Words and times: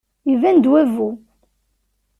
Iban-d 0.31 0.65
wabbu. 0.71 1.09